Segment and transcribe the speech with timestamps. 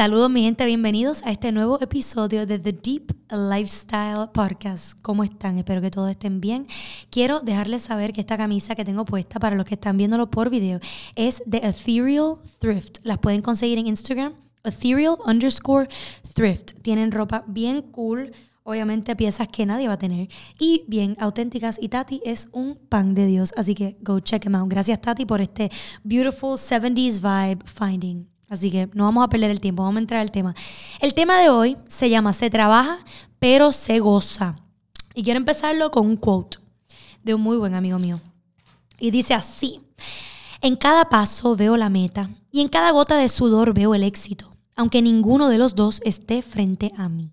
[0.00, 4.98] Saludos mi gente, bienvenidos a este nuevo episodio de The Deep Lifestyle Podcast.
[5.02, 5.58] ¿Cómo están?
[5.58, 6.66] Espero que todos estén bien.
[7.10, 10.48] Quiero dejarles saber que esta camisa que tengo puesta para los que están viéndolo por
[10.48, 10.80] video
[11.16, 13.00] es de Ethereal Thrift.
[13.02, 14.32] Las pueden conseguir en Instagram,
[14.64, 15.86] ethereal underscore
[16.32, 16.80] thrift.
[16.80, 18.32] Tienen ropa bien cool,
[18.62, 23.14] obviamente piezas que nadie va a tener y bien auténticas y Tati es un pan
[23.14, 24.70] de Dios, así que go check them out.
[24.70, 25.70] Gracias Tati por este
[26.04, 28.39] beautiful 70s vibe finding.
[28.50, 30.56] Así que no vamos a perder el tiempo, vamos a entrar al tema.
[31.00, 32.98] El tema de hoy se llama Se trabaja,
[33.38, 34.56] pero se goza.
[35.14, 36.58] Y quiero empezarlo con un quote
[37.22, 38.20] de un muy buen amigo mío.
[38.98, 39.80] Y dice así,
[40.60, 44.52] en cada paso veo la meta y en cada gota de sudor veo el éxito,
[44.74, 47.30] aunque ninguno de los dos esté frente a mí.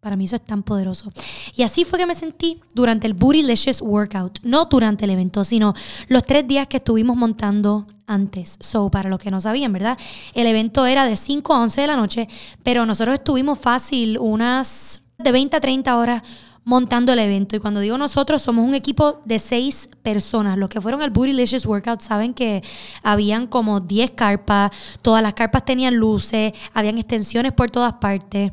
[0.00, 1.12] Para mí eso es tan poderoso.
[1.56, 4.38] Y así fue que me sentí durante el Bootylicious Workout.
[4.42, 5.74] No durante el evento, sino
[6.06, 8.56] los tres días que estuvimos montando antes.
[8.60, 9.98] So, para los que no sabían, ¿verdad?
[10.34, 12.28] El evento era de 5 a 11 de la noche,
[12.62, 16.22] pero nosotros estuvimos fácil unas de 20 a 30 horas
[16.68, 17.56] montando el evento.
[17.56, 20.58] Y cuando digo nosotros, somos un equipo de seis personas.
[20.58, 22.62] Los que fueron al Bootylicious Workout saben que
[23.02, 28.52] habían como 10 carpas, todas las carpas tenían luces, habían extensiones por todas partes.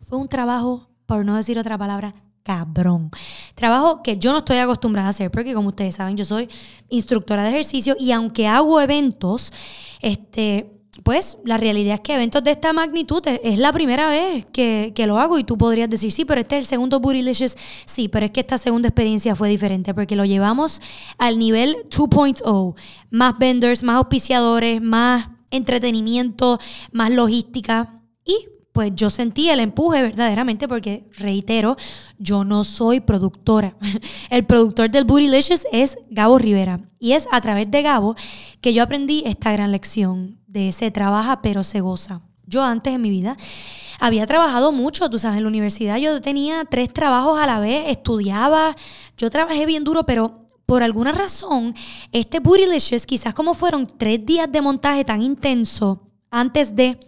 [0.00, 3.10] Fue un trabajo, por no decir otra palabra, cabrón.
[3.54, 6.48] Trabajo que yo no estoy acostumbrada a hacer, porque como ustedes saben, yo soy
[6.88, 9.52] instructora de ejercicio y aunque hago eventos,
[10.00, 14.92] este, pues la realidad es que eventos de esta magnitud es la primera vez que,
[14.94, 17.56] que, lo hago y tú podrías decir, sí, pero este es el segundo Bootylicious.
[17.84, 20.80] Sí, pero es que esta segunda experiencia fue diferente porque lo llevamos
[21.18, 22.74] al nivel 2.0.
[23.10, 26.58] Más vendors, más auspiciadores, más entretenimiento,
[26.92, 28.48] más logística y
[28.78, 31.76] pues yo sentí el empuje verdaderamente porque, reitero,
[32.16, 33.74] yo no soy productora.
[34.30, 36.78] El productor del Bootylicious es Gabo Rivera.
[37.00, 38.14] Y es a través de Gabo
[38.60, 42.20] que yo aprendí esta gran lección de se trabaja pero se goza.
[42.46, 43.36] Yo antes en mi vida
[43.98, 47.88] había trabajado mucho, tú sabes, en la universidad yo tenía tres trabajos a la vez,
[47.88, 48.76] estudiaba,
[49.16, 51.74] yo trabajé bien duro, pero por alguna razón,
[52.12, 57.00] este Bootylicious, quizás como fueron tres días de montaje tan intenso antes de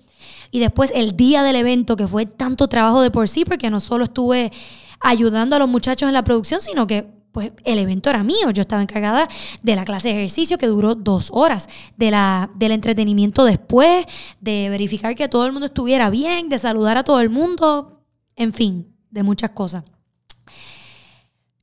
[0.51, 3.81] y después el día del evento, que fue tanto trabajo de por sí, porque no
[3.81, 4.53] solo estuve
[5.01, 8.51] ayudando a los muchachos en la producción, sino que pues el evento era mío.
[8.51, 9.29] Yo estaba encargada
[9.63, 14.07] de la clase de ejercicio que duró dos horas, de la, del entretenimiento después,
[14.41, 18.03] de verificar que todo el mundo estuviera bien, de saludar a todo el mundo,
[18.37, 19.85] en fin, de muchas cosas.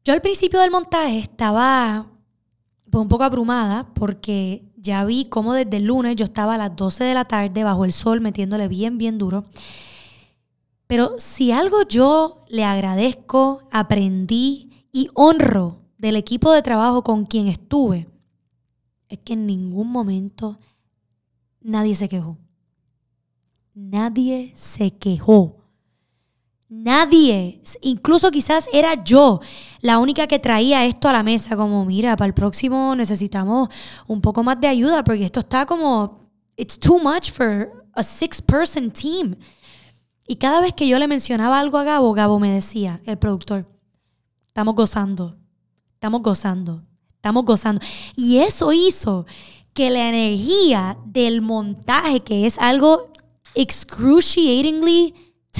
[0.06, 2.08] Yo al principio del montaje estaba
[2.90, 6.76] pues, un poco abrumada porque ya vi cómo desde el lunes yo estaba a las
[6.76, 9.44] 12 de la tarde bajo el sol metiéndole bien, bien duro.
[10.88, 17.50] Pero si algo yo le agradezco, aprendí y honro del equipo de trabajo con quien
[17.50, 18.08] estuve,
[19.10, 20.58] es que en ningún momento
[21.62, 22.38] nadie se quejó.
[23.74, 25.57] Nadie se quejó.
[26.70, 29.40] Nadie, incluso quizás era yo
[29.80, 33.70] la única que traía esto a la mesa, como mira, para el próximo necesitamos
[34.06, 38.92] un poco más de ayuda porque esto está como, it's too much for a six-person
[38.92, 39.38] team.
[40.28, 43.66] Y cada vez que yo le mencionaba algo a Gabo, Gabo me decía, el productor,
[44.48, 45.38] estamos gozando,
[45.94, 46.84] estamos gozando,
[47.16, 47.82] estamos gozando.
[48.18, 49.26] Y eso hizo
[49.74, 53.14] que la energía del montaje, que es algo
[53.56, 55.14] excruciatingly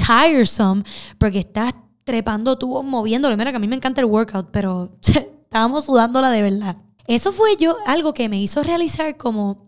[0.06, 0.84] tiresome
[1.18, 3.36] porque estás trepando tubos, moviéndolo.
[3.36, 6.78] Mira que a mí me encanta el workout, pero estábamos sudándola de verdad.
[7.08, 9.68] Eso fue yo algo que me hizo realizar como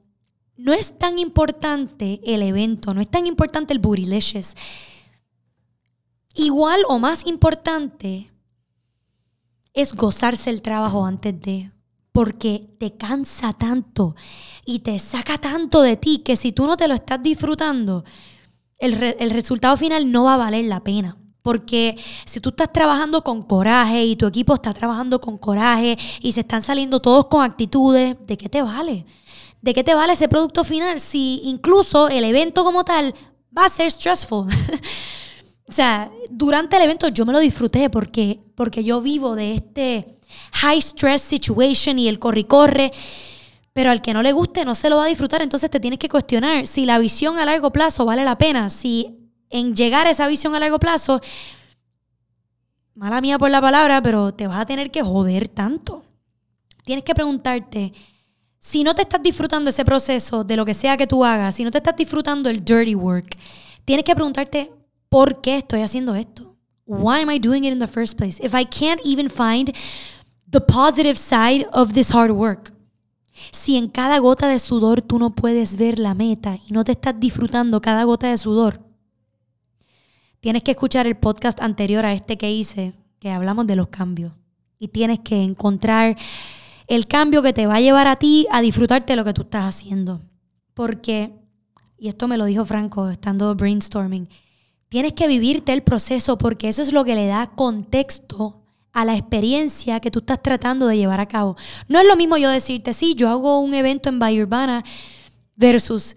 [0.57, 4.55] no es tan importante el evento, no es tan importante el bootylicious.
[6.35, 8.29] Igual o más importante
[9.73, 11.71] es gozarse el trabajo antes de,
[12.11, 14.15] porque te cansa tanto
[14.65, 18.03] y te saca tanto de ti que si tú no te lo estás disfrutando,
[18.79, 21.17] el, resultado final no va a valer la pena.
[21.41, 26.31] Porque si tú estás trabajando con coraje y tu equipo está trabajando con coraje y
[26.33, 29.05] se están saliendo todos con actitudes, ¿de qué te vale?
[29.61, 33.13] ¿De qué te vale ese producto final si incluso el evento como tal
[33.57, 34.47] va a ser stressful?
[35.67, 40.19] o sea, durante el evento yo me lo disfruté porque, porque yo vivo de este
[40.53, 42.91] high stress situation y el corre-corre.
[43.79, 45.99] Pero al que no le guste no se lo va a disfrutar, entonces te tienes
[45.99, 50.09] que cuestionar si la visión a largo plazo vale la pena, si en llegar a
[50.09, 51.21] esa visión a largo plazo,
[52.93, 56.03] mala mía por la palabra, pero te vas a tener que joder tanto.
[56.83, 57.93] Tienes que preguntarte,
[58.59, 61.63] si no te estás disfrutando ese proceso de lo que sea que tú hagas, si
[61.63, 63.37] no te estás disfrutando el dirty work,
[63.85, 64.73] tienes que preguntarte,
[65.07, 66.57] ¿por qué estoy haciendo esto?
[66.85, 68.45] Why am I doing it in the first place?
[68.45, 69.73] If I can't even find
[70.51, 72.73] the positive side of this hard work.
[73.51, 76.93] Si en cada gota de sudor tú no puedes ver la meta y no te
[76.93, 78.81] estás disfrutando cada gota de sudor,
[80.39, 84.33] tienes que escuchar el podcast anterior a este que hice, que hablamos de los cambios.
[84.77, 86.17] Y tienes que encontrar
[86.87, 89.41] el cambio que te va a llevar a ti a disfrutarte de lo que tú
[89.41, 90.21] estás haciendo.
[90.73, 91.33] Porque,
[91.97, 94.29] y esto me lo dijo Franco estando brainstorming,
[94.87, 98.58] tienes que vivirte el proceso porque eso es lo que le da contexto
[99.01, 101.55] a la experiencia que tú estás tratando de llevar a cabo.
[101.87, 104.83] No es lo mismo yo decirte, sí, yo hago un evento en Bahía Urbana
[105.55, 106.15] versus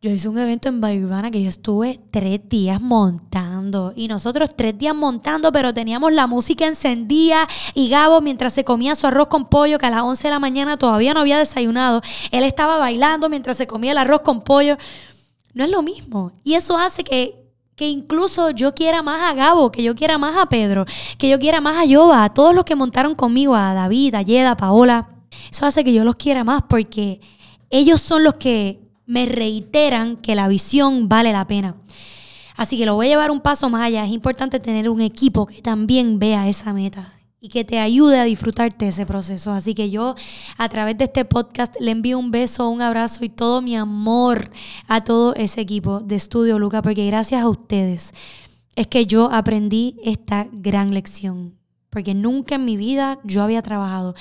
[0.00, 3.92] yo hice un evento en Bahía Urbana que yo estuve tres días montando.
[3.96, 7.48] Y nosotros tres días montando, pero teníamos la música encendida.
[7.74, 10.38] Y Gabo, mientras se comía su arroz con pollo, que a las 11 de la
[10.38, 14.76] mañana todavía no había desayunado, él estaba bailando mientras se comía el arroz con pollo.
[15.54, 16.30] No es lo mismo.
[16.44, 17.37] Y eso hace que,
[17.78, 20.84] que incluso yo quiera más a Gabo, que yo quiera más a Pedro,
[21.16, 24.22] que yo quiera más a Yoba, a todos los que montaron conmigo, a David, a
[24.22, 25.10] Yeda, a Paola.
[25.48, 27.20] Eso hace que yo los quiera más porque
[27.70, 31.76] ellos son los que me reiteran que la visión vale la pena.
[32.56, 34.04] Así que lo voy a llevar un paso más allá.
[34.04, 38.24] Es importante tener un equipo que también vea esa meta y que te ayude a
[38.24, 39.52] disfrutarte ese proceso.
[39.52, 40.14] Así que yo
[40.56, 44.50] a través de este podcast le envío un beso, un abrazo y todo mi amor
[44.86, 48.12] a todo ese equipo de estudio, Luca, porque gracias a ustedes
[48.76, 51.54] es que yo aprendí esta gran lección.
[51.90, 54.14] Porque nunca en mi vida yo había trabajado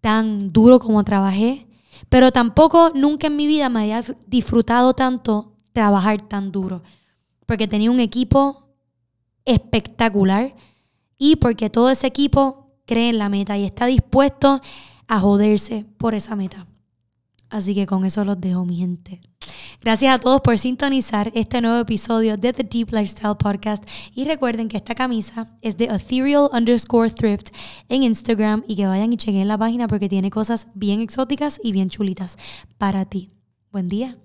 [0.00, 1.66] tan duro como trabajé
[2.08, 6.82] pero tampoco nunca en mi vida me había disfrutado tanto trabajar tan duro.
[7.46, 8.68] Porque tenía un equipo
[9.44, 10.54] espectacular
[11.24, 14.60] y porque todo ese equipo cree en la meta y está dispuesto
[15.08, 16.66] a joderse por esa meta.
[17.48, 19.22] Así que con eso los dejo, mi gente.
[19.80, 23.84] Gracias a todos por sintonizar este nuevo episodio de The Deep Lifestyle Podcast.
[24.14, 27.48] Y recuerden que esta camisa es de ethereal underscore thrift
[27.88, 31.72] en Instagram y que vayan y chequen la página porque tiene cosas bien exóticas y
[31.72, 32.36] bien chulitas
[32.76, 33.30] para ti.
[33.72, 34.23] Buen día.